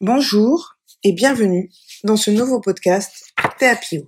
Bonjour 0.00 0.76
et 1.02 1.10
bienvenue 1.12 1.72
dans 2.04 2.16
ce 2.16 2.30
nouveau 2.30 2.60
podcast 2.60 3.24
Théapiose. 3.58 4.04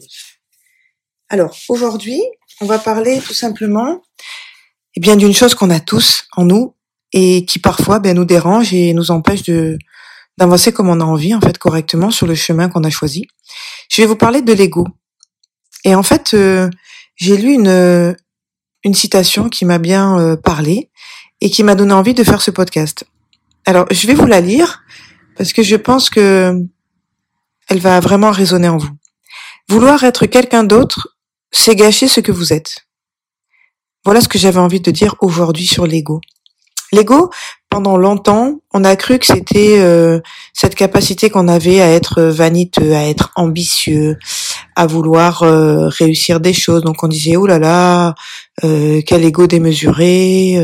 Alors 1.28 1.56
aujourd'hui, 1.68 2.22
on 2.60 2.66
va 2.66 2.78
parler 2.78 3.20
tout 3.20 3.34
simplement 3.34 4.00
eh 4.94 5.00
d'une 5.00 5.34
chose 5.34 5.56
qu'on 5.56 5.70
a 5.70 5.80
tous 5.80 6.28
en 6.36 6.44
nous 6.44 6.76
et 7.12 7.44
qui 7.46 7.58
parfois 7.58 7.98
ben, 7.98 8.14
nous 8.14 8.24
dérange 8.24 8.72
et 8.72 8.94
nous 8.94 9.10
empêche 9.10 9.42
d'avancer 10.38 10.72
comme 10.72 10.88
on 10.88 11.00
a 11.00 11.04
envie 11.04 11.34
en 11.34 11.40
fait 11.40 11.58
correctement 11.58 12.12
sur 12.12 12.28
le 12.28 12.36
chemin 12.36 12.68
qu'on 12.68 12.84
a 12.84 12.90
choisi. 12.90 13.26
Je 13.90 14.02
vais 14.02 14.06
vous 14.06 14.14
parler 14.14 14.40
de 14.40 14.52
l'ego. 14.52 14.86
Et 15.84 15.96
en 15.96 16.04
fait, 16.04 16.34
euh, 16.34 16.70
j'ai 17.16 17.36
lu 17.36 17.52
une 17.52 18.16
une 18.84 18.94
citation 18.94 19.48
qui 19.48 19.64
m'a 19.64 19.78
bien 19.78 20.18
euh, 20.18 20.36
parlé 20.36 20.90
et 21.40 21.50
qui 21.50 21.62
m'a 21.62 21.74
donné 21.74 21.92
envie 21.92 22.14
de 22.14 22.24
faire 22.24 22.42
ce 22.42 22.50
podcast. 22.50 23.04
Alors, 23.64 23.86
je 23.90 24.06
vais 24.06 24.14
vous 24.14 24.26
la 24.26 24.40
lire 24.40 24.82
parce 25.36 25.52
que 25.52 25.62
je 25.62 25.76
pense 25.76 26.10
que 26.10 26.54
elle 27.68 27.78
va 27.78 28.00
vraiment 28.00 28.30
résonner 28.30 28.68
en 28.68 28.76
vous. 28.76 28.90
Vouloir 29.68 30.02
être 30.04 30.26
quelqu'un 30.26 30.64
d'autre, 30.64 31.16
c'est 31.52 31.76
gâcher 31.76 32.08
ce 32.08 32.20
que 32.20 32.32
vous 32.32 32.52
êtes. 32.52 32.86
Voilà 34.04 34.20
ce 34.20 34.28
que 34.28 34.38
j'avais 34.38 34.58
envie 34.58 34.80
de 34.80 34.90
dire 34.90 35.14
aujourd'hui 35.20 35.66
sur 35.66 35.86
l'ego. 35.86 36.20
L'ego, 36.90 37.30
pendant 37.72 37.96
longtemps, 37.96 38.60
on 38.74 38.84
a 38.84 38.96
cru 38.96 39.18
que 39.18 39.24
c'était 39.24 39.78
euh, 39.78 40.20
cette 40.52 40.74
capacité 40.74 41.30
qu'on 41.30 41.48
avait 41.48 41.80
à 41.80 41.90
être 41.90 42.22
vaniteux, 42.22 42.94
à 42.94 43.08
être 43.08 43.32
ambitieux, 43.34 44.18
à 44.76 44.86
vouloir 44.86 45.42
euh, 45.42 45.88
réussir 45.88 46.38
des 46.38 46.52
choses. 46.52 46.82
Donc 46.82 47.02
on 47.02 47.08
disait 47.08 47.36
oh 47.36 47.46
là 47.46 47.58
là, 47.58 48.14
euh, 48.62 49.00
quel 49.06 49.24
ego 49.24 49.46
démesuré. 49.46 50.58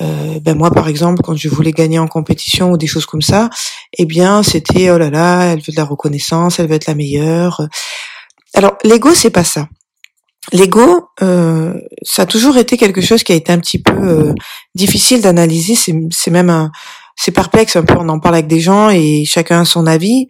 ben 0.00 0.54
moi 0.56 0.72
par 0.72 0.88
exemple, 0.88 1.22
quand 1.22 1.36
je 1.36 1.48
voulais 1.48 1.70
gagner 1.72 2.00
en 2.00 2.08
compétition 2.08 2.72
ou 2.72 2.76
des 2.76 2.88
choses 2.88 3.06
comme 3.06 3.22
ça, 3.22 3.48
eh 3.96 4.04
bien 4.04 4.42
c'était 4.42 4.90
oh 4.90 4.98
là 4.98 5.10
là, 5.10 5.44
elle 5.52 5.60
veut 5.60 5.72
de 5.72 5.76
la 5.76 5.84
reconnaissance, 5.84 6.58
elle 6.58 6.66
veut 6.66 6.74
être 6.74 6.88
la 6.88 6.96
meilleure. 6.96 7.62
Alors 8.54 8.76
l'ego 8.82 9.14
c'est 9.14 9.30
pas 9.30 9.44
ça. 9.44 9.68
L'ego, 10.52 11.08
euh, 11.22 11.74
ça 12.02 12.22
a 12.22 12.26
toujours 12.26 12.56
été 12.58 12.76
quelque 12.76 13.00
chose 13.00 13.22
qui 13.22 13.32
a 13.32 13.34
été 13.34 13.52
un 13.52 13.58
petit 13.58 13.80
peu 13.80 13.92
euh, 13.92 14.34
difficile 14.74 15.22
d'analyser. 15.22 15.74
C'est 15.74 16.30
même 16.30 16.50
un, 16.50 16.70
c'est 17.16 17.32
perplexe 17.32 17.76
un 17.76 17.84
peu. 17.84 17.94
On 17.98 18.08
en 18.08 18.20
parle 18.20 18.36
avec 18.36 18.46
des 18.46 18.60
gens 18.60 18.90
et 18.90 19.24
chacun 19.24 19.62
a 19.62 19.64
son 19.64 19.86
avis. 19.86 20.26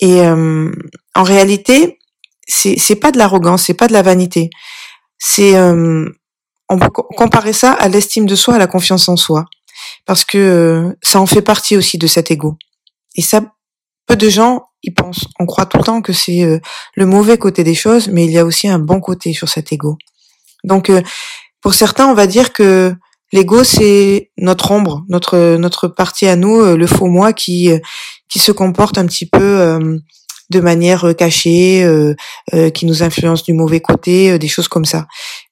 Et 0.00 0.20
euh, 0.20 0.70
en 1.14 1.22
réalité, 1.22 1.98
c'est 2.46 2.78
c'est 2.78 2.96
pas 2.96 3.10
de 3.10 3.18
l'arrogance, 3.18 3.64
c'est 3.64 3.74
pas 3.74 3.88
de 3.88 3.92
la 3.92 4.02
vanité. 4.02 4.50
C'est 5.18 5.58
on 6.70 6.78
peut 6.78 6.90
comparer 6.90 7.52
ça 7.52 7.72
à 7.72 7.88
l'estime 7.88 8.26
de 8.26 8.36
soi, 8.36 8.54
à 8.54 8.58
la 8.58 8.66
confiance 8.66 9.08
en 9.08 9.16
soi, 9.16 9.46
parce 10.06 10.24
que 10.24 10.96
ça 11.02 11.20
en 11.20 11.26
fait 11.26 11.42
partie 11.42 11.76
aussi 11.76 11.98
de 11.98 12.06
cet 12.06 12.30
ego. 12.30 12.56
Et 13.16 13.22
ça, 13.22 13.40
peu 14.06 14.16
de 14.16 14.28
gens 14.28 14.67
y 14.82 14.90
pensent. 14.90 15.26
On 15.38 15.46
croit 15.46 15.66
tout 15.66 15.78
le 15.78 15.84
temps 15.84 16.02
que 16.02 16.12
c'est 16.12 16.44
euh, 16.44 16.60
le 16.94 17.06
mauvais 17.06 17.38
côté 17.38 17.64
des 17.64 17.74
choses, 17.74 18.08
mais 18.08 18.24
il 18.24 18.30
y 18.30 18.38
a 18.38 18.44
aussi 18.44 18.68
un 18.68 18.78
bon 18.78 19.00
côté 19.00 19.32
sur 19.32 19.48
cet 19.48 19.72
ego. 19.72 19.96
Donc, 20.64 20.90
euh, 20.90 21.02
pour 21.60 21.74
certains, 21.74 22.06
on 22.06 22.14
va 22.14 22.26
dire 22.26 22.52
que 22.52 22.94
l'ego 23.32 23.64
c'est 23.64 24.30
notre 24.38 24.70
ombre, 24.70 25.04
notre 25.08 25.56
notre 25.56 25.88
partie 25.88 26.26
à 26.26 26.36
nous, 26.36 26.60
euh, 26.60 26.76
le 26.76 26.86
faux 26.86 27.06
moi 27.06 27.32
qui 27.32 27.70
qui 28.28 28.38
se 28.38 28.52
comporte 28.52 28.98
un 28.98 29.06
petit 29.06 29.26
peu 29.26 29.78
de 30.50 30.60
manière 30.60 31.14
cachée, 31.16 31.86
qui 32.74 32.86
nous 32.86 33.02
influence 33.02 33.42
du 33.42 33.54
mauvais 33.54 33.80
côté, 33.80 34.38
des 34.38 34.48
choses 34.48 34.68
comme 34.68 34.84
ça. 34.84 35.06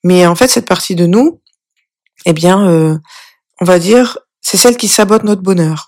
Mais 0.04 0.27
en 0.27 0.34
fait, 0.34 0.48
cette 0.48 0.66
partie 0.66 0.94
de 0.94 1.06
nous, 1.06 1.41
eh 2.27 2.32
bien, 2.32 3.00
on 3.60 3.64
va 3.64 3.78
dire, 3.78 4.19
c'est 4.42 4.58
celle 4.58 4.77
qui 4.77 4.88
sabote 4.88 5.24
notre 5.24 5.42
bonheur. 5.42 5.86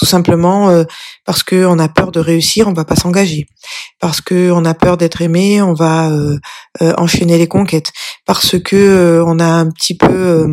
Tout 0.00 0.06
simplement 0.06 0.70
euh, 0.70 0.84
parce 1.26 1.42
que 1.42 1.66
on 1.66 1.78
a 1.78 1.86
peur 1.86 2.10
de 2.10 2.20
réussir, 2.20 2.66
on 2.68 2.72
va 2.72 2.86
pas 2.86 2.96
s'engager. 2.96 3.46
Parce 4.00 4.22
que 4.22 4.50
on 4.50 4.64
a 4.64 4.72
peur 4.72 4.96
d'être 4.96 5.20
aimé, 5.20 5.60
on 5.60 5.74
va 5.74 6.08
euh, 6.08 6.38
euh, 6.80 6.94
enchaîner 6.96 7.36
les 7.36 7.48
conquêtes. 7.48 7.92
Parce 8.24 8.58
que 8.58 9.22
on 9.26 9.38
a 9.38 9.44
un 9.44 9.68
petit 9.68 9.94
peu 9.94 10.48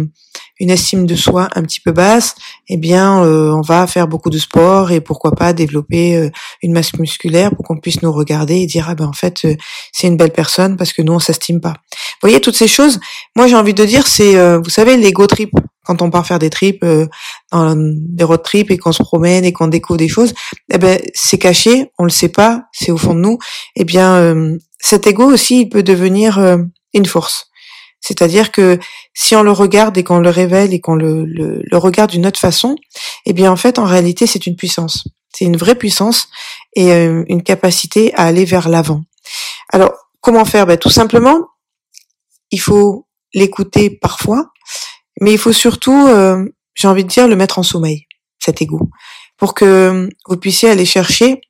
une 0.59 0.69
estime 0.69 1.05
de 1.05 1.15
soi 1.15 1.47
un 1.55 1.61
petit 1.61 1.79
peu 1.79 1.93
basse, 1.93 2.35
eh 2.67 2.75
bien, 2.75 3.19
on 3.19 3.61
va 3.61 3.87
faire 3.87 4.09
beaucoup 4.09 4.29
de 4.29 4.37
sport 4.37 4.91
et 4.91 4.99
pourquoi 4.99 5.31
pas 5.31 5.53
développer 5.53 6.29
une 6.61 6.73
masse 6.73 6.93
musculaire 6.95 7.55
pour 7.55 7.63
qu'on 7.63 7.77
puisse 7.77 8.01
nous 8.01 8.11
regarder 8.11 8.55
et 8.55 8.65
dire 8.65 8.87
ah 8.89 8.95
ben 8.95 9.05
en 9.05 9.13
fait 9.13 9.47
c'est 9.93 10.07
une 10.07 10.17
belle 10.17 10.33
personne 10.33 10.75
parce 10.75 10.91
que 10.91 11.01
nous 11.01 11.13
on 11.13 11.19
s'estime 11.19 11.61
pas. 11.61 11.75
Vous 11.93 12.27
voyez 12.27 12.41
toutes 12.41 12.57
ces 12.57 12.67
choses. 12.67 12.99
Moi 13.35 13.47
j'ai 13.47 13.55
envie 13.55 13.75
de 13.75 13.85
dire 13.85 14.07
c'est 14.07 14.57
vous 14.57 14.69
savez 14.69 14.97
l'ego 14.97 15.25
trip 15.27 15.51
quand 15.87 16.01
on 16.01 16.09
part 16.09 16.27
faire 16.27 16.37
des 16.37 16.49
trips, 16.49 16.83
euh, 16.83 17.07
des 17.53 18.23
road 18.25 18.43
trips 18.43 18.69
et 18.71 18.77
qu'on 18.77 18.91
se 18.91 19.03
promène 19.03 19.45
et 19.45 19.53
qu'on 19.53 19.69
découvre 19.69 19.97
des 19.97 20.09
choses, 20.09 20.33
eh 20.71 20.77
ben 20.77 20.99
c'est 21.13 21.37
caché, 21.37 21.91
on 21.97 22.03
le 22.03 22.09
sait 22.09 22.27
pas, 22.27 22.65
c'est 22.73 22.91
au 22.91 22.97
fond 22.97 23.15
de 23.15 23.21
nous. 23.21 23.37
Eh 23.77 23.85
bien, 23.85 24.15
euh, 24.15 24.57
cet 24.79 25.07
ego 25.07 25.23
aussi, 25.23 25.61
il 25.61 25.69
peut 25.69 25.83
devenir 25.83 26.39
euh, 26.39 26.57
une 26.93 27.05
force. 27.05 27.47
C'est-à-dire 28.01 28.51
que 28.51 28.79
si 29.13 29.33
on 29.37 29.43
le 29.43 29.51
regarde 29.51 29.97
et 29.97 30.03
qu'on 30.03 30.19
le 30.19 30.29
révèle 30.29 30.73
et 30.73 30.81
qu'on 30.81 30.95
le, 30.95 31.63
regarde 31.71 32.11
d'une 32.11 32.27
autre 32.27 32.39
façon, 32.39 32.75
eh 33.25 33.31
bien 33.31 33.49
en 33.49 33.55
fait, 33.55 33.79
en 33.79 33.85
réalité, 33.85 34.27
c'est 34.27 34.45
une 34.45 34.57
puissance. 34.57 35.07
C'est 35.33 35.45
une 35.45 35.57
vraie 35.57 35.75
puissance 35.75 36.27
et 36.75 36.91
une 36.93 37.43
capacité 37.43 38.13
à 38.15 38.23
aller 38.23 38.45
vers 38.45 38.69
l'avant. 38.69 39.01
Alors, 39.69 39.93
comment 40.21 40.45
faire? 40.45 40.65
Ben, 40.65 40.77
Tout 40.77 40.89
simplement, 40.89 41.39
il 42.51 42.59
faut 42.59 43.07
l'écouter 43.33 43.89
parfois, 43.89 44.51
mais 45.21 45.33
il 45.33 45.37
faut 45.37 45.53
surtout, 45.53 46.07
euh, 46.07 46.45
j'ai 46.75 46.87
envie 46.87 47.03
de 47.03 47.09
dire, 47.09 47.27
le 47.27 47.35
mettre 47.35 47.59
en 47.59 47.63
sommeil, 47.63 48.07
cet 48.39 48.61
ego, 48.61 48.89
pour 49.37 49.53
que 49.53 50.09
vous 50.27 50.37
puissiez 50.37 50.69
aller 50.69 50.85
chercher 50.85 51.41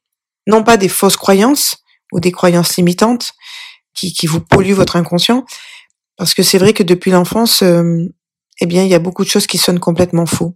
non 0.45 0.63
pas 0.63 0.77
des 0.77 0.89
fausses 0.89 1.17
croyances 1.17 1.77
ou 2.11 2.19
des 2.19 2.31
croyances 2.31 2.77
limitantes 2.77 3.33
qui, 3.93 4.13
qui 4.13 4.27
vous 4.27 4.39
polluent 4.39 4.73
votre 4.73 4.95
inconscient, 4.95 5.45
parce 6.15 6.33
que 6.33 6.43
c'est 6.43 6.57
vrai 6.57 6.73
que 6.73 6.83
depuis 6.83 7.11
l'enfance, 7.11 7.61
euh, 7.61 8.07
eh 8.59 8.65
bien, 8.65 8.83
il 8.83 8.89
y 8.89 8.95
a 8.95 8.99
beaucoup 8.99 9.23
de 9.23 9.29
choses 9.29 9.47
qui 9.47 9.57
sonnent 9.57 9.79
complètement 9.79 10.25
faux. 10.25 10.55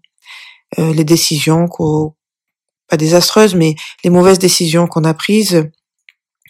Euh, 0.79 0.93
les 0.93 1.03
décisions, 1.03 1.67
pas 2.87 2.97
désastreuses, 2.97 3.55
mais 3.55 3.75
les 4.03 4.09
mauvaises 4.09 4.39
décisions 4.39 4.87
qu'on 4.87 5.03
a 5.03 5.13
prises 5.13 5.69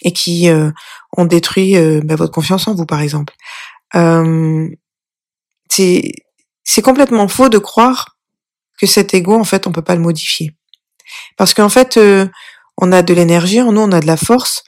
et 0.03 0.13
qui 0.13 0.50
euh, 0.50 0.71
ont 1.17 1.25
détruit 1.25 1.75
euh, 1.75 2.01
bah, 2.03 2.16
votre 2.16 2.31
confiance 2.31 2.67
en 2.67 2.75
vous, 2.75 2.85
par 2.85 3.01
exemple. 3.01 3.33
c'est 5.69 6.11
c'est 6.73 6.81
complètement 6.81 7.27
faux 7.27 7.49
de 7.49 7.57
croire 7.57 8.15
que 8.79 8.87
cet 8.87 9.13
ego, 9.13 9.37
en 9.37 9.43
fait, 9.43 9.67
on 9.67 9.73
peut 9.73 9.81
pas 9.81 9.95
le 9.95 10.01
modifier. 10.01 10.55
Parce 11.35 11.53
qu'en 11.53 11.67
fait, 11.67 11.97
euh, 11.97 12.27
on 12.77 12.93
a 12.93 13.01
de 13.01 13.13
l'énergie 13.13 13.61
en 13.61 13.73
nous, 13.73 13.81
on 13.81 13.91
a 13.91 13.99
de 13.99 14.07
la 14.07 14.15
force, 14.15 14.63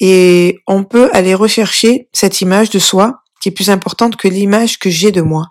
et 0.00 0.58
on 0.66 0.82
peut 0.82 1.10
aller 1.12 1.32
rechercher 1.32 2.08
cette 2.12 2.40
image 2.40 2.70
de 2.70 2.80
soi 2.80 3.22
qui 3.40 3.50
est 3.50 3.52
plus 3.52 3.70
importante 3.70 4.16
que 4.16 4.26
l'image 4.26 4.80
que 4.80 4.90
j'ai 4.90 5.12
de 5.12 5.22
moi. 5.22 5.46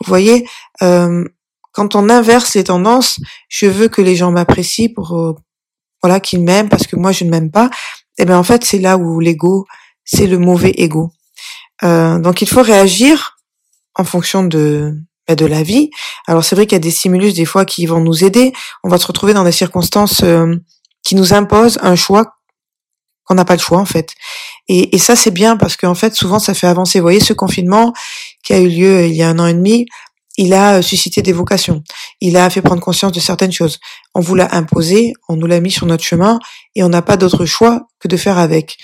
Vous 0.00 0.06
voyez, 0.06 0.48
euh, 0.80 1.24
quand 1.72 1.96
on 1.96 2.08
inverse 2.08 2.54
les 2.54 2.62
tendances, 2.62 3.18
je 3.48 3.66
veux 3.66 3.88
que 3.88 4.00
les 4.00 4.14
gens 4.14 4.30
m'apprécient 4.30 4.92
pour 4.94 5.18
euh, 5.18 5.34
voilà 6.04 6.20
qu'ils 6.20 6.40
m'aiment 6.40 6.68
parce 6.68 6.86
que 6.86 6.94
moi 6.94 7.10
je 7.10 7.24
ne 7.24 7.30
m'aime 7.30 7.50
pas. 7.50 7.68
Et 8.16 8.22
eh 8.22 8.24
bien 8.26 8.38
en 8.38 8.44
fait 8.44 8.62
c'est 8.62 8.78
là 8.78 8.96
où 8.96 9.18
l'ego, 9.18 9.66
c'est 10.04 10.28
le 10.28 10.38
mauvais 10.38 10.74
ego. 10.76 11.10
donc 11.82 12.42
il 12.42 12.48
faut 12.48 12.62
réagir 12.62 13.38
en 13.96 14.04
fonction 14.04 14.44
de 14.44 14.94
de 15.28 15.46
la 15.46 15.62
vie. 15.62 15.90
Alors 16.26 16.44
c'est 16.44 16.54
vrai 16.54 16.66
qu'il 16.66 16.74
y 16.74 16.76
a 16.76 16.80
des 16.80 16.90
stimulus 16.90 17.34
des 17.34 17.44
fois 17.44 17.64
qui 17.64 17.86
vont 17.86 18.00
nous 18.00 18.24
aider. 18.24 18.52
On 18.82 18.88
va 18.88 18.98
se 18.98 19.06
retrouver 19.06 19.34
dans 19.34 19.44
des 19.44 19.52
circonstances 19.52 20.22
euh, 20.22 20.56
qui 21.04 21.14
nous 21.14 21.32
imposent 21.32 21.78
un 21.82 21.96
choix 21.96 22.34
qu'on 23.24 23.34
n'a 23.34 23.44
pas 23.44 23.54
le 23.54 23.60
choix 23.60 23.78
en 23.78 23.84
fait. 23.84 24.10
Et, 24.68 24.98
ça 24.98 25.16
c'est 25.16 25.30
bien 25.30 25.56
parce 25.56 25.76
qu'en 25.76 25.94
fait 25.94 26.14
souvent 26.14 26.38
ça 26.38 26.54
fait 26.54 26.66
avancer. 26.66 26.98
Vous 26.98 27.04
voyez 27.04 27.20
ce 27.20 27.32
confinement 27.32 27.92
qui 28.42 28.52
a 28.52 28.58
eu 28.58 28.68
lieu 28.68 28.96
euh, 28.96 29.06
il 29.06 29.14
y 29.14 29.22
a 29.22 29.28
un 29.28 29.38
an 29.38 29.46
et 29.46 29.54
demi, 29.54 29.86
il 30.36 30.54
a 30.54 30.78
euh, 30.78 30.82
suscité 30.82 31.22
des 31.22 31.32
vocations. 31.32 31.82
Il 32.20 32.36
a 32.36 32.48
fait 32.50 32.62
prendre 32.62 32.82
conscience 32.82 33.12
de 33.12 33.20
certaines 33.20 33.52
choses. 33.52 33.78
On 34.14 34.20
vous 34.20 34.34
l'a 34.34 34.54
imposé, 34.54 35.12
on 35.28 35.36
nous 35.36 35.46
l'a 35.46 35.60
mis 35.60 35.70
sur 35.70 35.86
notre 35.86 36.04
chemin 36.04 36.38
et 36.74 36.82
on 36.82 36.88
n'a 36.88 37.02
pas 37.02 37.16
d'autre 37.16 37.44
choix 37.44 37.82
que 38.00 38.08
de 38.08 38.16
faire 38.16 38.38
avec. 38.38 38.76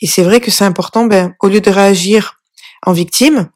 Et 0.00 0.06
c'est 0.06 0.22
vrai 0.22 0.40
que 0.40 0.50
c'est 0.50 0.64
important, 0.64 1.06
ben, 1.06 1.34
au 1.40 1.48
lieu 1.48 1.60
de 1.60 1.70
réagir 1.70 2.40
en 2.84 2.92
victime, 2.92 3.48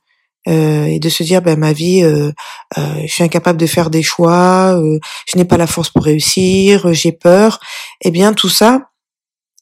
euh, 0.46 0.87
et 0.87 1.00
de 1.00 1.08
se 1.08 1.23
dire 1.25 1.43
ben 1.43 1.58
ma 1.58 1.73
vie 1.73 2.02
euh, 2.02 2.31
euh, 2.79 3.02
je 3.02 3.12
suis 3.12 3.25
incapable 3.25 3.58
de 3.58 3.67
faire 3.67 3.90
des 3.90 4.02
choix 4.02 4.81
je 5.26 5.37
n'ai 5.37 5.44
pas 5.44 5.56
la 5.56 5.67
force 5.67 5.90
pour 5.90 6.05
réussir 6.05 6.93
j'ai 6.94 7.12
peur. 7.12 7.61
Eh 8.02 8.11
bien 8.11 8.32
tout 8.32 8.49
ça 8.49 8.88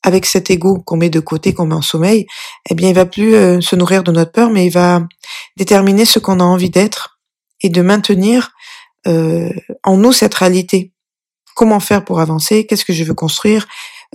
avec 0.03 0.27
cet 0.27 0.51
ego 0.51 0.79
qu'on 0.85 0.97
met 0.97 1.09
de 1.09 1.19
côté 1.19 1.55
qu'on 1.55 1.67
met 1.67 1.75
en 1.75 1.83
sommeil 1.83 2.27
eh 2.69 2.75
bien 2.75 2.91
il 2.91 2.95
va 2.95 3.07
plus 3.07 3.63
se 3.63 3.75
nourrir 3.75 4.05
de 4.05 4.13
notre 4.13 4.33
peur 4.33 4.51
mais 4.51 4.67
il 4.67 4.71
va 4.71 5.03
déterminer 5.57 6.05
ce 6.05 6.19
qu'on 6.19 6.41
a 6.41 6.45
envie 6.45 6.71
d'être 6.71 7.19
et 7.63 7.71
de 7.71 7.81
maintenir 7.81 8.53
en 9.07 9.97
nous 9.97 10.13
cette 10.13 10.35
réalité. 10.35 10.93
Comment 11.55 11.79
faire 11.79 12.05
pour 12.05 12.19
avancer? 12.19 12.67
Qu'est-ce 12.67 12.85
que 12.85 12.93
je 12.93 13.05
veux 13.05 13.15
construire? 13.15 13.67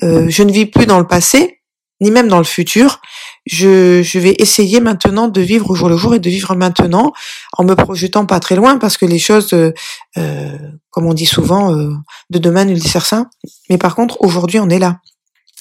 Je 0.01 0.43
ne 0.43 0.51
vis 0.51 0.65
plus 0.65 0.85
dans 0.85 0.99
le 0.99 1.07
passé 1.07 1.61
ni 2.01 2.11
même 2.11 2.27
dans 2.27 2.39
le 2.39 2.43
futur. 2.43 2.99
Je, 3.47 4.19
vais 4.19 4.35
essayer 4.37 4.79
maintenant 4.79 5.27
de 5.27 5.41
vivre 5.41 5.71
au 5.71 5.75
jour 5.75 5.89
le 5.89 5.97
jour 5.97 6.13
et 6.13 6.19
de 6.19 6.29
vivre 6.29 6.55
maintenant 6.55 7.11
en 7.57 7.63
me 7.63 7.73
projetant 7.73 8.25
pas 8.25 8.39
très 8.39 8.55
loin 8.55 8.77
parce 8.77 8.97
que 8.97 9.05
les 9.05 9.19
choses, 9.19 9.53
euh, 9.53 9.73
euh 10.17 10.57
comme 10.91 11.05
on 11.05 11.13
dit 11.13 11.25
souvent, 11.25 11.73
euh, 11.73 11.93
de 12.29 12.37
demain 12.37 12.65
nul 12.65 12.81
certain. 12.83 13.29
Mais 13.69 13.77
par 13.77 13.95
contre, 13.95 14.21
aujourd'hui, 14.21 14.59
on 14.59 14.69
est 14.69 14.79
là. 14.79 14.99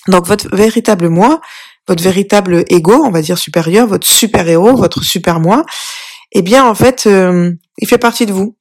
Donc 0.08 0.26
votre 0.26 0.54
véritable 0.54 1.08
moi, 1.08 1.40
votre 1.88 2.02
véritable 2.02 2.64
ego, 2.68 3.02
on 3.04 3.10
va 3.10 3.22
dire 3.22 3.38
supérieur, 3.38 3.86
votre 3.86 4.06
super 4.06 4.46
héros, 4.48 4.76
votre 4.76 5.02
super 5.02 5.40
moi, 5.40 5.64
eh 6.32 6.42
bien 6.42 6.64
en 6.66 6.74
fait, 6.74 7.06
il 7.06 7.88
fait 7.88 7.98
partie 7.98 8.26
de 8.26 8.32
vous. 8.32 8.56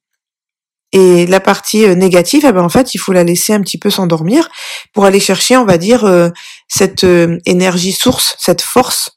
Et 0.92 1.26
la 1.26 1.40
partie 1.40 1.84
euh, 1.84 1.94
négative, 1.94 2.44
eh 2.46 2.52
ben 2.52 2.62
en 2.62 2.68
fait, 2.68 2.94
il 2.94 2.98
faut 2.98 3.12
la 3.12 3.22
laisser 3.22 3.52
un 3.52 3.60
petit 3.60 3.78
peu 3.78 3.90
s'endormir 3.90 4.48
pour 4.92 5.04
aller 5.04 5.20
chercher, 5.20 5.56
on 5.56 5.64
va 5.64 5.78
dire, 5.78 6.04
euh, 6.04 6.30
cette 6.68 7.04
euh, 7.04 7.38
énergie 7.46 7.92
source, 7.92 8.34
cette 8.38 8.62
force 8.62 9.16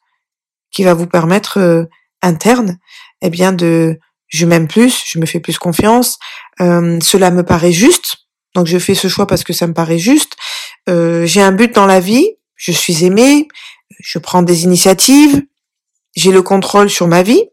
qui 0.72 0.84
va 0.84 0.94
vous 0.94 1.08
permettre 1.08 1.88
interne, 2.24 2.80
eh 3.22 3.30
bien 3.30 3.52
de 3.54 4.00
je 4.28 4.48
m'aime 4.48 4.68
plus, 4.68 5.04
je 5.06 5.20
me 5.20 5.28
fais 5.28 5.40
plus 5.40 5.60
confiance, 5.60 6.18
cela 6.58 7.30
me 7.30 7.44
paraît 7.44 7.72
juste, 7.72 8.16
donc 8.56 8.66
je 8.66 8.80
fais 8.80 8.96
ce 8.96 9.08
choix 9.08 9.28
parce 9.28 9.44
que 9.44 9.54
ça 9.54 9.68
me 9.68 9.74
paraît 9.76 10.00
juste. 10.00 10.36
j'ai 10.88 11.42
un 11.44 11.52
but 11.52 11.76
dans 11.76 11.86
la 11.86 12.00
vie, 12.00 12.28
je 12.56 12.72
suis 12.72 13.06
aimée, 13.06 13.48
je 14.00 14.18
prends 14.18 14.42
des 14.42 14.64
initiatives, 14.64 15.44
j'ai 16.16 16.32
le 16.32 16.42
contrôle 16.42 16.90
sur 16.90 17.08
ma 17.08 17.22
vie. 17.22 17.44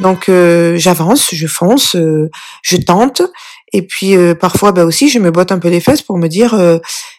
Donc 0.00 0.28
euh, 0.28 0.76
j'avance, 0.78 1.28
je 1.32 1.46
fonce, 1.46 1.94
euh, 1.94 2.30
je 2.62 2.76
tente, 2.76 3.22
et 3.72 3.82
puis 3.82 4.16
euh, 4.16 4.34
parfois 4.34 4.72
bah 4.72 4.84
aussi 4.84 5.10
je 5.10 5.18
me 5.18 5.30
botte 5.30 5.52
un 5.52 5.58
peu 5.58 5.68
les 5.68 5.80
fesses 5.80 6.02
pour 6.02 6.16
me 6.16 6.26
dire 6.26 6.58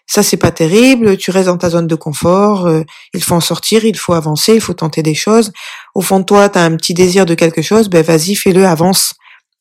ça 0.08 0.24
c'est 0.24 0.38
pas 0.38 0.52
terrible, 0.52 1.16
tu 1.18 1.32
restes 1.32 1.48
dans 1.48 1.58
ta 1.58 1.70
zone 1.70 1.88
de 1.88 1.96
confort, 1.96 2.70
il 3.14 3.24
faut 3.24 3.36
en 3.36 3.40
sortir, 3.40 3.86
il 3.86 3.98
faut 3.98 4.14
avancer, 4.14 4.56
il 4.56 4.62
faut 4.62 4.74
tenter 4.74 5.04
des 5.04 5.16
choses. 5.16 5.52
Au 5.96 6.02
fond 6.02 6.20
de 6.20 6.26
toi, 6.26 6.50
tu 6.50 6.58
as 6.58 6.64
un 6.64 6.76
petit 6.76 6.94
désir 6.94 7.26
de 7.26 7.36
quelque 7.36 7.62
chose, 7.62 7.88
ben 7.88 8.04
vas-y, 8.04 8.36
fais-le, 8.36 8.66
avance. 8.66 9.14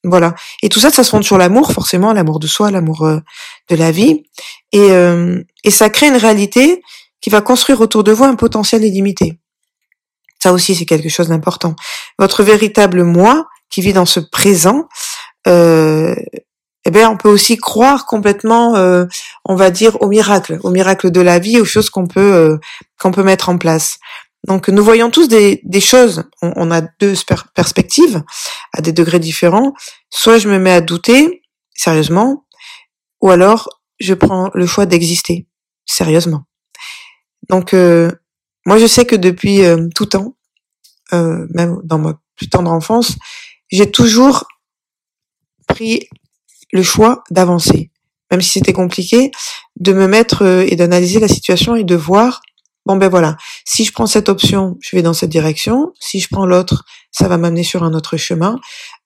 Voilà. 0.03 0.35
Et 0.63 0.71
tout 0.71 0.81
ça, 0.81 0.89
ça 0.89 1.05
se 1.05 1.11
fonde 1.11 1.25
sur 1.25 1.37
l'amour, 1.37 1.73
forcément, 1.73 2.15
l'amour 2.15 2.41
de 2.41 2.47
soi, 2.47 2.71
l'amour 2.71 3.07
de 3.69 3.77
la 3.77 3.91
vie, 3.93 4.23
et 4.73 4.89
et 5.63 5.71
ça 5.71 5.91
crée 5.91 6.09
une 6.09 6.17
réalité 6.17 6.83
qui 7.21 7.29
va 7.29 7.43
construire 7.43 7.81
autour 7.83 8.03
de 8.03 8.13
vous 8.13 8.25
un 8.25 8.35
potentiel 8.35 8.83
illimité. 8.83 9.39
Ça 10.43 10.53
aussi, 10.53 10.75
c'est 10.75 10.87
quelque 10.87 11.09
chose 11.09 11.29
d'important. 11.29 11.75
Votre 12.19 12.43
véritable 12.43 13.05
moi, 13.05 13.47
qui 13.71 13.81
vit 13.83 13.93
dans 13.93 14.07
ce 14.07 14.21
présent, 14.21 14.89
euh, 15.47 16.15
eh 16.85 16.91
bien, 16.91 17.11
on 17.11 17.17
peut 17.17 17.29
aussi 17.29 17.57
croire 17.57 18.07
complètement, 18.07 18.75
euh, 18.77 19.05
on 19.45 19.55
va 19.55 19.71
dire, 19.71 20.01
au 20.01 20.09
miracle, 20.09 20.59
au 20.63 20.71
miracle 20.71 21.11
de 21.11 21.21
la 21.21 21.39
vie, 21.39 21.61
aux 21.61 21.65
choses 21.65 21.91
qu'on 21.91 22.07
peut 22.07 22.33
euh, 22.33 22.59
qu'on 22.99 23.11
peut 23.11 23.23
mettre 23.23 23.49
en 23.49 23.59
place. 23.59 23.99
Donc, 24.47 24.69
nous 24.69 24.83
voyons 24.83 25.11
tous 25.11 25.29
des, 25.29 25.61
des 25.65 25.81
choses. 25.81 26.25
On, 26.41 26.71
a 26.71 26.81
deux 26.81 27.15
perspectives 27.55 28.23
à 28.73 28.81
des 28.81 28.93
degrés 28.93 29.19
différents. 29.19 29.75
Soit 30.09 30.39
je 30.39 30.49
me 30.49 30.59
mets 30.59 30.73
à 30.73 30.81
douter 30.81 31.43
sérieusement, 31.75 32.47
ou 33.21 33.31
alors 33.31 33.69
je 33.99 34.15
prends 34.15 34.51
le 34.55 34.67
choix 34.67 34.87
d'exister 34.87 35.47
sérieusement. 35.85 36.45
Donc, 37.51 37.75
euh, 37.75 38.11
moi, 38.67 38.79
je 38.79 38.87
sais 38.87 39.05
que 39.05 39.17
depuis 39.17 39.62
euh, 39.62 39.89
tout 39.95 40.07
temps, 40.07 40.35
euh, 41.12 41.47
même 41.55 41.79
dans 41.85 41.99
ma 41.99 42.21
plus 42.37 42.49
tendre 42.49 42.71
enfance, 42.71 43.17
j'ai 43.71 43.91
toujours 43.91 44.45
pris 45.67 46.09
le 46.73 46.83
choix 46.83 47.23
d'avancer, 47.31 47.91
même 48.31 48.41
si 48.41 48.51
c'était 48.51 48.73
compliqué, 48.73 49.31
de 49.77 49.93
me 49.93 50.07
mettre 50.07 50.43
euh, 50.43 50.67
et 50.67 50.77
d'analyser 50.77 51.21
la 51.21 51.29
situation 51.29 51.77
et 51.77 51.85
de 51.85 51.95
voir, 51.95 52.41
bon 52.87 52.97
ben 52.97 53.09
voilà, 53.09 53.37
si 53.65 53.85
je 53.85 53.93
prends 53.93 54.07
cette 54.07 54.29
option, 54.29 54.77
je 54.81 54.97
vais 54.97 55.03
dans 55.03 55.12
cette 55.12 55.31
direction, 55.31 55.93
si 56.01 56.21
je 56.21 56.29
prends 56.31 56.47
l'autre, 56.47 56.85
ça 57.11 57.29
va 57.29 57.39
m'amener 57.39 57.62
sur 57.62 57.83
un 57.83 57.95
autre 57.95 58.17
chemin, 58.17 58.59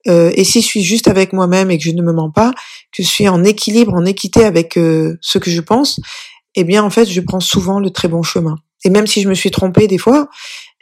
euh, 0.06 0.30
et 0.34 0.44
si 0.44 0.60
je 0.60 0.66
suis 0.66 0.82
juste 0.82 1.08
avec 1.08 1.32
moi-même 1.32 1.70
et 1.70 1.78
que 1.78 1.84
je 1.84 1.90
ne 1.90 2.02
me 2.02 2.12
mens 2.12 2.30
pas, 2.30 2.52
que 2.92 3.02
je 3.02 3.08
suis 3.08 3.28
en 3.28 3.44
équilibre, 3.44 3.94
en 3.94 4.04
équité 4.04 4.44
avec 4.44 4.76
euh, 4.76 5.16
ce 5.20 5.38
que 5.38 5.50
je 5.50 5.60
pense, 5.60 6.00
eh 6.54 6.64
bien 6.64 6.84
en 6.84 6.90
fait 6.90 7.06
je 7.06 7.20
prends 7.20 7.40
souvent 7.40 7.80
le 7.80 7.90
très 7.90 8.08
bon 8.08 8.22
chemin. 8.22 8.56
Et 8.84 8.90
même 8.90 9.06
si 9.06 9.22
je 9.22 9.28
me 9.28 9.34
suis 9.34 9.50
trompée 9.50 9.86
des 9.86 9.98
fois, 9.98 10.28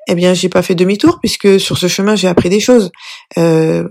eh 0.09 0.15
bien 0.15 0.35
j'ai 0.35 0.49
pas 0.49 0.63
fait 0.63 0.75
demi-tour 0.75 1.19
puisque 1.21 1.61
sur 1.61 1.79
ce 1.79 1.87
chemin 1.87 2.17
j'ai 2.17 2.29
appris 2.29 2.49
des 2.49 2.61
choses. 2.61 2.91
Euh, 3.39 3.87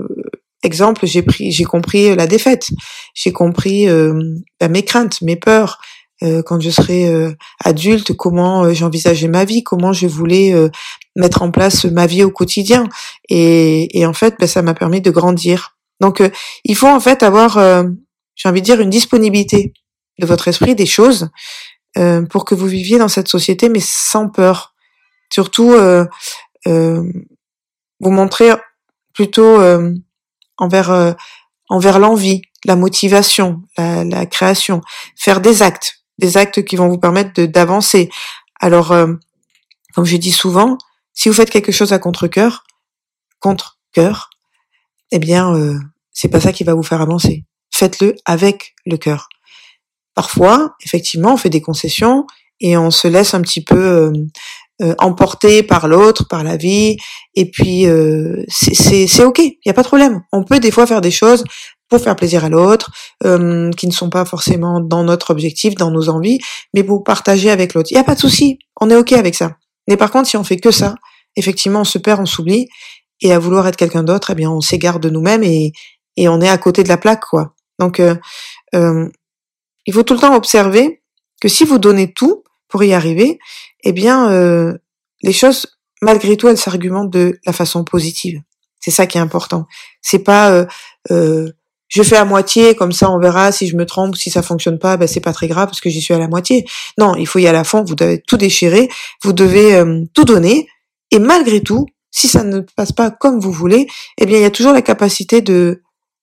exemple, 0.64 1.06
j'ai 1.08 1.22
pris, 1.22 1.52
j'ai 1.52 1.64
compris 1.64 2.16
la 2.16 2.28
défaite, 2.28 2.70
j'ai 3.14 3.32
compris 3.32 3.90
euh, 3.90 4.22
bah, 4.60 4.68
mes 4.68 4.84
craintes, 4.84 5.22
mes 5.22 5.36
peurs. 5.36 5.80
Euh, 6.24 6.44
quand 6.44 6.60
je 6.60 6.70
serai 6.70 7.08
euh, 7.08 7.32
adulte, 7.64 8.14
comment 8.14 8.64
euh, 8.64 8.74
j'envisageais 8.74 9.28
ma 9.28 9.44
vie, 9.44 9.64
comment 9.64 9.92
je 9.92 10.06
voulais 10.06 10.54
mettre 11.16 11.42
en 11.42 11.52
place 11.52 11.86
ma 11.86 12.06
vie 12.06 12.24
au 12.24 12.30
quotidien. 12.30 12.88
Et, 13.30 14.00
et 14.00 14.06
en 14.06 14.14
fait, 14.14 14.36
bah, 14.40 14.48
ça 14.48 14.62
m'a 14.62 14.74
permis 14.74 15.02
de 15.02 15.10
grandir. 15.10 15.78
Donc, 16.00 16.22
il 16.64 16.76
faut 16.76 16.88
en 16.88 17.00
fait 17.00 17.24
avoir, 17.24 17.60
j'ai 18.36 18.50
envie 18.50 18.62
de 18.62 18.66
dire, 18.66 18.82
une 18.82 18.90
disponibilité 18.90 19.74
de 20.20 20.26
votre 20.26 20.48
esprit, 20.48 20.76
des 20.76 20.86
choses, 20.86 21.30
pour 22.30 22.46
que 22.46 22.56
vous 22.56 22.68
viviez 22.68 22.98
dans 22.98 23.08
cette 23.08 23.28
société, 23.28 23.70
mais 23.70 23.82
sans 23.82 24.30
peur, 24.30 24.74
surtout 25.32 25.72
euh, 25.72 26.06
euh, 26.68 27.04
vous 28.00 28.12
montrer 28.12 28.52
plutôt 29.14 29.60
euh, 29.60 29.94
envers 30.58 31.16
envers 31.70 32.00
l'envie, 32.00 32.42
la 32.66 32.76
motivation, 32.76 33.62
la, 33.78 34.04
la, 34.04 34.26
création, 34.26 34.82
faire 35.16 35.40
des 35.40 35.62
actes, 35.62 36.04
des 36.18 36.36
actes 36.38 36.66
qui 36.66 36.76
vont 36.76 36.90
vous 36.90 36.98
permettre 36.98 37.44
d'avancer. 37.44 38.10
Alors, 38.60 38.94
comme 39.96 40.06
je 40.06 40.18
dis 40.18 40.32
souvent, 40.32 40.78
si 41.14 41.30
vous 41.30 41.36
faites 41.36 41.50
quelque 41.50 41.72
chose 41.72 41.94
à 41.94 42.00
contre-cœur, 42.00 42.64
contre 43.40 43.80
cœur, 43.94 44.30
eh 45.12 45.20
bien, 45.20 45.54
euh, 45.54 45.78
c'est 46.12 46.30
pas 46.30 46.40
ça 46.40 46.54
qui 46.54 46.64
va 46.64 46.74
vous 46.74 46.84
faire 46.84 47.02
avancer. 47.02 47.46
Faites-le 47.74 48.16
avec 48.26 48.76
le 48.86 48.98
cœur. 48.98 49.30
Parfois, 50.22 50.76
effectivement, 50.86 51.34
on 51.34 51.38
fait 51.38 51.50
des 51.50 51.62
concessions 51.62 52.28
et 52.60 52.78
on 52.78 52.92
se 52.92 53.08
laisse 53.08 53.34
un 53.34 53.42
petit 53.42 53.64
peu 53.64 54.14
euh, 54.84 54.94
emporté 55.00 55.64
par 55.64 55.88
l'autre, 55.88 56.28
par 56.28 56.44
la 56.44 56.58
vie, 56.58 56.98
et 57.34 57.50
puis 57.50 57.88
euh, 57.88 58.44
c'est 58.48 59.24
ok, 59.24 59.40
il 59.40 59.58
y 59.66 59.70
a 59.72 59.74
pas 59.74 59.82
de 59.82 59.88
problème. 59.88 60.22
On 60.32 60.44
peut 60.44 60.60
des 60.60 60.70
fois 60.70 60.86
faire 60.86 61.02
des 61.02 61.10
choses 61.10 61.44
pour 61.90 62.02
faire 62.02 62.16
plaisir 62.16 62.46
à 62.46 62.50
l'autre, 62.50 62.92
euh, 63.26 63.72
qui 63.72 63.88
ne 63.88 63.92
sont 63.92 64.12
pas 64.12 64.24
forcément 64.24 64.80
dans 64.80 65.04
notre 65.04 65.32
objectif, 65.32 65.74
dans 65.74 65.90
nos 65.90 66.08
envies, 66.08 66.38
mais 66.76 66.84
pour 66.84 67.04
partager 67.04 67.50
avec 67.50 67.74
l'autre. 67.74 67.90
Il 67.90 67.96
y 67.96 67.98
a 67.98 68.04
pas 68.04 68.14
de 68.14 68.20
souci, 68.20 68.60
on 68.80 68.92
est 68.92 68.96
ok 68.96 69.14
avec 69.14 69.34
ça. 69.34 69.56
Mais 69.88 69.98
par 69.98 70.12
contre, 70.12 70.30
si 70.30 70.38
on 70.38 70.44
fait 70.44 70.58
que 70.58 70.70
ça, 70.70 70.94
effectivement, 71.36 71.82
on 71.82 71.84
se 71.96 71.98
perd, 71.98 72.22
on 72.22 72.28
s'oublie, 72.28 72.68
et 73.22 73.34
à 73.34 73.40
vouloir 73.40 73.68
être 73.68 73.76
quelqu'un 73.76 74.04
d'autre, 74.04 74.30
eh 74.30 74.36
bien, 74.36 74.52
on 74.52 74.62
s'égare 74.62 75.00
de 75.00 75.10
nous-mêmes 75.10 75.42
et, 75.42 75.72
et 76.16 76.30
on 76.30 76.42
est 76.42 76.50
à 76.50 76.60
côté 76.60 76.84
de 76.84 76.90
la 76.90 76.98
plaque, 76.98 77.26
quoi. 77.26 77.56
Donc, 77.80 78.00
euh, 78.00 78.16
euh, 78.76 79.10
il 79.86 79.94
faut 79.94 80.04
tout 80.04 80.14
le 80.14 80.20
temps 80.20 80.36
observer 80.36 81.02
que 81.42 81.48
si 81.48 81.66
vous 81.66 81.80
donnez 81.80 82.14
tout 82.14 82.44
pour 82.68 82.84
y 82.84 82.94
arriver, 82.94 83.40
eh 83.84 83.92
bien, 83.92 84.32
euh, 84.32 84.74
les 85.24 85.34
choses, 85.34 85.68
malgré 86.02 86.38
tout, 86.38 86.48
elles 86.48 86.58
s'argumentent 86.58 87.12
de 87.12 87.40
la 87.46 87.54
façon 87.54 87.84
positive. 87.84 88.42
C'est 88.80 88.92
ça 88.92 89.06
qui 89.06 89.18
est 89.18 89.22
important. 89.22 89.66
C'est 90.02 90.20
pas 90.20 90.52
euh, 90.52 90.66
euh, 91.12 91.52
je 91.88 92.04
fais 92.04 92.16
à 92.16 92.26
moitié, 92.26 92.74
comme 92.74 92.94
ça 92.94 93.12
on 93.12 93.20
verra 93.20 93.52
si 93.52 93.68
je 93.68 93.76
me 93.76 93.86
trompe, 93.86 94.16
si 94.16 94.30
ça 94.30 94.42
fonctionne 94.42 94.80
pas, 94.80 94.98
ben 94.98 95.08
c'est 95.08 95.20
pas 95.20 95.34
très 95.34 95.48
grave 95.48 95.68
parce 95.68 95.82
que 95.82 95.90
j'y 95.90 96.02
suis 96.02 96.14
à 96.14 96.20
la 96.20 96.30
moitié. 96.30 96.66
Non, 96.98 97.16
il 97.16 97.28
faut 97.28 97.40
y 97.40 97.48
aller 97.48 97.58
à 97.58 97.64
fond. 97.64 97.84
Vous 97.84 97.96
devez 97.96 98.22
tout 98.22 98.38
déchirer, 98.38 98.90
vous 99.24 99.34
devez 99.34 99.84
tout 100.14 100.24
donner, 100.24 100.68
et 101.12 101.20
malgré 101.20 101.62
tout, 101.62 101.86
si 102.10 102.28
ça 102.28 102.44
ne 102.44 102.62
passe 102.62 102.94
pas 102.94 103.12
comme 103.12 103.40
vous 103.40 103.52
voulez, 103.52 103.88
eh 104.18 104.26
bien 104.26 104.38
il 104.38 104.42
y 104.42 104.46
a 104.46 104.52
toujours 104.52 104.74
la 104.74 104.82
capacité 104.82 105.42
de 105.42 105.82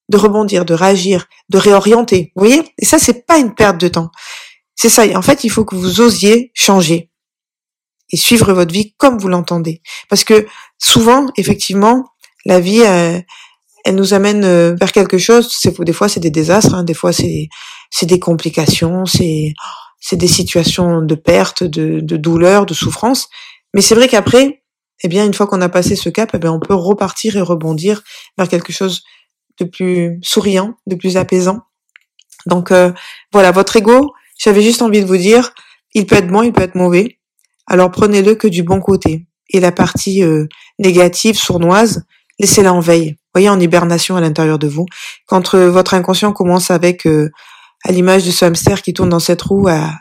de 0.09 0.17
rebondir, 0.17 0.65
de 0.65 0.75
réagir, 0.75 1.27
de 1.49 1.59
réorienter. 1.59 2.33
Vous 2.35 2.47
voyez? 2.47 2.63
Et 2.79 2.85
ça 2.85 2.99
c'est 2.99 3.27
pas 3.27 3.39
une 3.39 3.55
perte 3.55 3.79
de 3.79 3.89
temps. 3.89 4.11
C'est 4.75 4.89
ça. 4.89 5.05
En 5.17 5.23
fait, 5.23 5.43
il 5.43 5.51
faut 5.51 5.65
que 5.65 5.75
vous 5.75 6.01
osiez 6.01 6.53
changer 6.55 7.11
et 8.13 8.17
suivre 8.17 8.53
votre 8.53 8.73
vie 8.73 8.95
comme 8.97 9.19
vous 9.19 9.27
l'entendez. 9.27 9.83
Parce 10.09 10.23
que 10.23 10.47
souvent, 10.79 11.27
effectivement, 11.37 12.05
la 12.45 12.61
vie, 12.61 12.83
euh, 12.83 13.21
elle 13.85 13.97
nous 13.97 14.15
amène 14.15 14.45
euh, 14.45 14.77
vers 14.79 14.93
quelque 14.93 15.19
chose. 15.19 15.53
Des 15.81 15.93
fois 15.93 16.09
c'est 16.09 16.21
des 16.21 16.31
désastres, 16.31 16.75
hein, 16.75 16.85
des 16.85 16.95
fois 16.95 17.13
c'est 17.13 17.49
des 18.03 18.19
complications, 18.21 19.05
c'est 19.05 19.53
c'est 20.01 20.17
des 20.17 20.29
situations 20.29 21.03
de 21.03 21.15
perte, 21.17 21.65
de, 21.65 21.99
de 22.01 22.17
douleur, 22.17 22.67
de 22.67 22.75
souffrance. 22.75 23.29
Mais 23.75 23.83
c'est 23.83 23.97
vrai 23.97 24.07
qu'après, 24.07 24.63
eh 25.03 25.09
bien, 25.09 25.25
une 25.25 25.35
fois 25.35 25.47
qu'on 25.47 25.61
a 25.61 25.69
passé 25.69 25.97
ce 25.97 26.09
cap, 26.09 26.31
eh 26.35 26.39
bien, 26.39 26.53
on 26.53 26.61
peut 26.61 26.75
repartir 26.75 27.37
et 27.37 27.41
rebondir 27.41 28.03
vers 28.37 28.49
quelque 28.49 28.73
chose 28.73 29.03
de 29.61 29.65
plus 29.65 30.19
souriant, 30.23 30.75
de 30.87 30.95
plus 30.95 31.17
apaisant. 31.17 31.61
Donc 32.47 32.71
euh, 32.71 32.93
voilà, 33.33 33.51
votre 33.51 33.77
ego, 33.77 34.15
j'avais 34.39 34.63
juste 34.63 34.83
envie 34.83 35.01
de 35.01 35.07
vous 35.07 35.17
dire, 35.17 35.53
il 35.95 36.07
peut 36.07 36.17
être 36.17 36.29
bon, 36.29 36.43
il 36.43 36.53
peut 36.53 36.63
être 36.63 36.75
mauvais 36.75 37.19
alors 37.69 37.91
prenez-le 37.91 38.35
que 38.35 38.49
du 38.49 38.63
bon 38.63 38.81
côté. 38.81 39.27
Et 39.51 39.61
la 39.61 39.73
partie 39.73 40.25
euh, 40.25 40.47
négative, 40.79 41.39
sournoise, 41.39 42.05
laissez-la 42.39 42.73
en 42.73 42.81
veille. 42.81 43.17
Voyez 43.35 43.49
en 43.49 43.61
hibernation 43.61 44.17
à 44.17 44.21
l'intérieur 44.21 44.59
de 44.59 44.67
vous. 44.67 44.87
Quand 45.27 45.55
euh, 45.55 45.71
votre 45.71 45.95
inconscient 45.95 46.33
commence 46.33 46.71
avec, 46.71 47.07
euh, 47.07 47.31
à 47.85 47.93
l'image 47.93 48.25
de 48.25 48.31
ce 48.31 48.45
hamster 48.45 48.83
qui 48.83 48.95
tourne 48.95 49.11
dans 49.11 49.21
cette 49.21 49.43
roue, 49.43 49.69
à, 49.69 49.93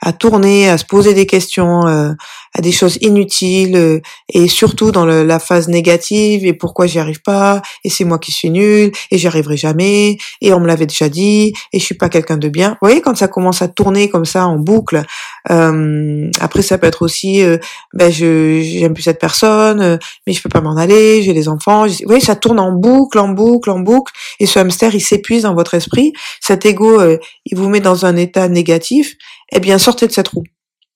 à, 0.00 0.12
tourner, 0.12 0.68
à 0.68 0.76
se 0.76 0.84
poser 0.84 1.14
des 1.14 1.26
questions, 1.26 2.14
à 2.54 2.60
des 2.60 2.72
choses 2.72 2.98
inutiles 3.00 3.76
euh, 3.76 4.00
et 4.28 4.48
surtout 4.48 4.90
dans 4.90 5.06
la 5.06 5.38
phase 5.38 5.68
négative 5.68 6.44
et 6.44 6.52
pourquoi 6.52 6.86
j'y 6.86 6.98
arrive 6.98 7.22
pas 7.22 7.62
et 7.84 7.90
c'est 7.90 8.04
moi 8.04 8.18
qui 8.18 8.32
suis 8.32 8.50
nul 8.50 8.92
et 9.10 9.18
j'y 9.18 9.26
arriverai 9.26 9.56
jamais 9.56 10.18
et 10.40 10.52
on 10.52 10.60
me 10.60 10.66
l'avait 10.66 10.86
déjà 10.86 11.08
dit 11.08 11.52
et 11.72 11.78
je 11.78 11.84
suis 11.84 11.94
pas 11.94 12.08
quelqu'un 12.08 12.36
de 12.36 12.48
bien. 12.48 12.70
Vous 12.70 12.88
voyez 12.88 13.00
quand 13.00 13.16
ça 13.16 13.28
commence 13.28 13.62
à 13.62 13.68
tourner 13.68 14.08
comme 14.08 14.24
ça 14.24 14.46
en 14.46 14.56
boucle. 14.56 15.02
Euh, 15.50 16.30
après 16.40 16.62
ça 16.62 16.78
peut 16.78 16.86
être 16.86 17.02
aussi 17.02 17.42
euh, 17.42 17.58
ben 17.94 18.10
je 18.10 18.60
j'aime 18.62 18.94
plus 18.94 19.02
cette 19.02 19.20
personne 19.20 19.98
mais 20.26 20.32
je 20.32 20.42
peux 20.42 20.48
pas 20.48 20.60
m'en 20.60 20.76
aller, 20.76 21.22
j'ai 21.22 21.34
des 21.34 21.48
enfants. 21.48 21.86
Vous 21.86 21.94
voyez 22.06 22.20
ça 22.20 22.36
tourne 22.36 22.60
en 22.60 22.72
boucle, 22.72 23.18
en 23.18 23.28
boucle, 23.28 23.70
en 23.70 23.80
boucle 23.80 24.12
et 24.40 24.46
ce 24.46 24.58
hamster 24.58 24.94
il 24.94 25.00
s'épuise 25.00 25.42
dans 25.42 25.54
votre 25.54 25.74
esprit. 25.74 26.12
Cet 26.40 26.66
ego 26.66 27.00
il 27.44 27.56
vous 27.56 27.68
met 27.68 27.80
dans 27.80 28.06
un 28.06 28.16
état 28.16 28.48
négatif. 28.48 29.14
Eh 29.52 29.60
bien 29.60 29.78
sortez 29.78 30.06
de 30.06 30.12
cette 30.12 30.28
roue. 30.28 30.44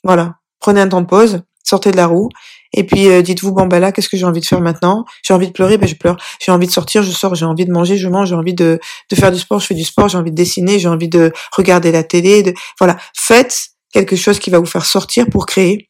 Voilà 0.04 0.41
prenez 0.62 0.80
un 0.80 0.88
temps 0.88 1.00
de 1.02 1.06
pause, 1.06 1.42
sortez 1.62 1.90
de 1.90 1.96
la 1.96 2.06
roue, 2.06 2.30
et 2.72 2.84
puis 2.84 3.08
euh, 3.08 3.20
dites-vous 3.20 3.52
bon 3.52 3.66
ben 3.66 3.80
là 3.80 3.92
qu'est-ce 3.92 4.08
que 4.08 4.16
j'ai 4.16 4.24
envie 4.24 4.40
de 4.40 4.46
faire 4.46 4.60
maintenant? 4.60 5.04
J'ai 5.22 5.34
envie 5.34 5.48
de 5.48 5.52
pleurer, 5.52 5.76
ben 5.76 5.86
je 5.86 5.94
pleure. 5.94 6.16
J'ai 6.40 6.52
envie 6.52 6.66
de 6.66 6.72
sortir, 6.72 7.02
je 7.02 7.10
sors. 7.10 7.34
J'ai 7.34 7.44
envie 7.44 7.66
de 7.66 7.72
manger, 7.72 7.98
je 7.98 8.08
mange. 8.08 8.28
J'ai 8.30 8.34
envie 8.34 8.54
de, 8.54 8.80
de 9.10 9.16
faire 9.16 9.30
du 9.30 9.38
sport, 9.38 9.60
je 9.60 9.66
fais 9.66 9.74
du 9.74 9.84
sport. 9.84 10.08
J'ai 10.08 10.16
envie 10.16 10.30
de 10.30 10.36
dessiner, 10.36 10.78
j'ai 10.78 10.88
envie 10.88 11.08
de 11.08 11.32
regarder 11.56 11.92
la 11.92 12.02
télé. 12.02 12.42
De... 12.42 12.54
Voilà, 12.78 12.96
faites 13.14 13.68
quelque 13.92 14.16
chose 14.16 14.38
qui 14.38 14.48
va 14.48 14.58
vous 14.58 14.66
faire 14.66 14.86
sortir 14.86 15.26
pour 15.28 15.44
créer 15.44 15.88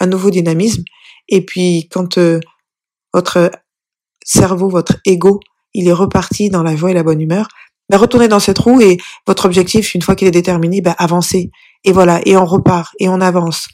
un 0.00 0.06
nouveau 0.06 0.30
dynamisme. 0.30 0.82
Et 1.28 1.44
puis 1.44 1.88
quand 1.92 2.18
euh, 2.18 2.40
votre 3.14 3.52
cerveau, 4.24 4.68
votre 4.68 4.96
ego, 5.04 5.38
il 5.74 5.86
est 5.86 5.92
reparti 5.92 6.50
dans 6.50 6.64
la 6.64 6.74
joie 6.74 6.90
et 6.90 6.94
la 6.94 7.04
bonne 7.04 7.20
humeur, 7.20 7.46
ben 7.88 7.98
retournez 7.98 8.26
dans 8.26 8.40
cette 8.40 8.58
roue 8.58 8.80
et 8.80 8.96
votre 9.28 9.44
objectif, 9.44 9.94
une 9.94 10.02
fois 10.02 10.16
qu'il 10.16 10.26
est 10.26 10.32
déterminé, 10.32 10.80
ben 10.80 10.96
avancez. 10.98 11.50
Et 11.84 11.92
voilà, 11.92 12.20
et 12.24 12.36
on 12.36 12.44
repart, 12.44 12.92
et 12.98 13.08
on 13.08 13.20
avance 13.20 13.68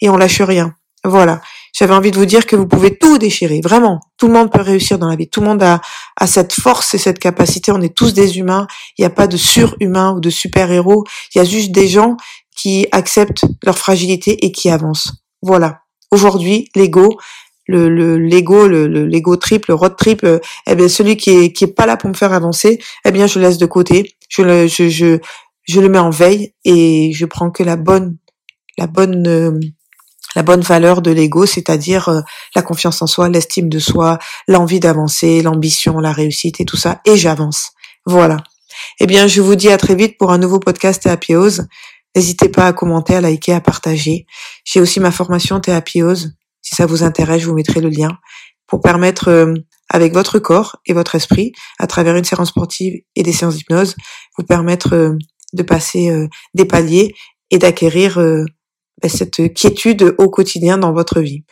et 0.00 0.08
on 0.08 0.16
lâche 0.16 0.40
rien. 0.40 0.74
Voilà. 1.04 1.40
J'avais 1.72 1.94
envie 1.94 2.10
de 2.10 2.16
vous 2.16 2.26
dire 2.26 2.46
que 2.46 2.56
vous 2.56 2.66
pouvez 2.66 2.96
tout 2.96 3.18
déchirer, 3.18 3.60
vraiment. 3.62 4.00
Tout 4.16 4.26
le 4.26 4.32
monde 4.32 4.50
peut 4.50 4.60
réussir 4.60 4.98
dans 4.98 5.08
la 5.08 5.16
vie. 5.16 5.28
Tout 5.28 5.40
le 5.40 5.46
monde 5.46 5.62
a, 5.62 5.80
a 6.16 6.26
cette 6.26 6.52
force 6.52 6.94
et 6.94 6.98
cette 6.98 7.18
capacité. 7.18 7.70
On 7.70 7.80
est 7.80 7.94
tous 7.94 8.14
des 8.14 8.38
humains. 8.38 8.66
Il 8.96 9.02
n'y 9.02 9.06
a 9.06 9.10
pas 9.10 9.26
de 9.26 9.36
surhumains 9.36 10.12
ou 10.12 10.20
de 10.20 10.30
super-héros. 10.30 11.04
Il 11.34 11.38
y 11.38 11.40
a 11.40 11.44
juste 11.44 11.70
des 11.70 11.86
gens 11.88 12.16
qui 12.56 12.86
acceptent 12.90 13.44
leur 13.62 13.78
fragilité 13.78 14.44
et 14.44 14.50
qui 14.50 14.70
avancent. 14.70 15.12
Voilà. 15.42 15.82
Aujourd'hui, 16.10 16.68
l'ego, 16.74 17.16
le 17.68 18.18
l'ego, 18.18 18.66
le, 18.66 18.86
l'ego 18.86 19.36
trip, 19.36 19.66
le 19.66 19.74
road 19.74 19.94
trip, 19.96 20.26
eh 20.66 20.74
bien 20.74 20.88
celui 20.88 21.16
qui 21.16 21.30
est 21.30 21.52
qui 21.52 21.64
est 21.64 21.74
pas 21.74 21.86
là 21.86 21.96
pour 21.96 22.08
me 22.08 22.14
faire 22.14 22.32
avancer, 22.32 22.80
eh 23.04 23.12
bien 23.12 23.26
je 23.26 23.38
laisse 23.38 23.58
de 23.58 23.66
côté. 23.66 24.14
Je 24.28 24.42
le 24.42 24.66
je 24.66 24.88
je 24.88 25.18
je 25.64 25.80
le 25.80 25.88
mets 25.88 25.98
en 25.98 26.10
veille 26.10 26.54
et 26.64 27.12
je 27.12 27.26
prends 27.26 27.50
que 27.50 27.62
la 27.62 27.76
bonne 27.76 28.16
la 28.78 28.86
bonne 28.86 29.26
euh, 29.28 29.60
la 30.34 30.42
bonne 30.42 30.60
valeur 30.60 31.02
de 31.02 31.10
l'ego, 31.10 31.46
c'est-à-dire 31.46 32.08
euh, 32.08 32.20
la 32.54 32.62
confiance 32.62 33.02
en 33.02 33.06
soi, 33.06 33.28
l'estime 33.28 33.68
de 33.68 33.78
soi, 33.78 34.18
l'envie 34.46 34.80
d'avancer, 34.80 35.42
l'ambition, 35.42 35.98
la 36.00 36.12
réussite 36.12 36.60
et 36.60 36.64
tout 36.64 36.76
ça, 36.76 37.00
et 37.04 37.16
j'avance. 37.16 37.72
Voilà. 38.06 38.38
Eh 39.00 39.06
bien, 39.06 39.26
je 39.26 39.40
vous 39.40 39.54
dis 39.54 39.70
à 39.70 39.78
très 39.78 39.94
vite 39.94 40.18
pour 40.18 40.30
un 40.30 40.38
nouveau 40.38 40.60
podcast 40.60 41.02
Théapiose. 41.02 41.66
N'hésitez 42.14 42.48
pas 42.48 42.66
à 42.66 42.72
commenter, 42.72 43.14
à 43.14 43.20
liker, 43.20 43.52
à 43.52 43.60
partager. 43.60 44.26
J'ai 44.64 44.80
aussi 44.80 45.00
ma 45.00 45.10
formation 45.10 45.60
Théapiose. 45.60 46.32
Si 46.62 46.74
ça 46.74 46.86
vous 46.86 47.02
intéresse, 47.02 47.42
je 47.42 47.46
vous 47.46 47.54
mettrai 47.54 47.80
le 47.80 47.88
lien 47.88 48.18
pour 48.66 48.80
permettre, 48.80 49.28
euh, 49.28 49.54
avec 49.88 50.12
votre 50.12 50.38
corps 50.38 50.76
et 50.84 50.92
votre 50.92 51.14
esprit, 51.14 51.52
à 51.78 51.86
travers 51.86 52.14
une 52.16 52.24
séance 52.24 52.48
sportive 52.48 53.00
et 53.16 53.22
des 53.22 53.32
séances 53.32 53.56
d'hypnose, 53.56 53.96
vous 54.36 54.44
permettre 54.44 54.94
euh, 54.94 55.12
de 55.54 55.62
passer 55.62 56.28
des 56.52 56.66
paliers 56.66 57.14
et 57.50 57.56
d'acquérir 57.56 58.18
cette 59.06 59.54
quiétude 59.54 60.14
au 60.18 60.28
quotidien 60.28 60.78
dans 60.78 60.92
votre 60.92 61.20
vie. 61.20 61.44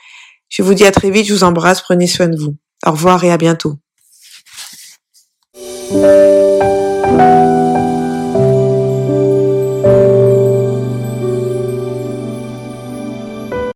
Je 0.48 0.62
vous 0.62 0.74
dis 0.74 0.84
à 0.84 0.90
très 0.90 1.10
vite, 1.10 1.26
je 1.26 1.34
vous 1.34 1.44
embrasse, 1.44 1.80
prenez 1.80 2.06
soin 2.06 2.28
de 2.28 2.36
vous. 2.36 2.56
Au 2.84 2.90
revoir 2.92 3.22
et 3.24 3.30
à 3.30 3.36
bientôt. 3.36 3.76